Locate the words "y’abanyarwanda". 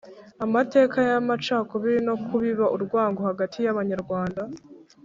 3.61-4.41